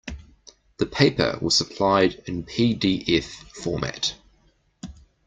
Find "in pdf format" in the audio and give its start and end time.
2.25-4.15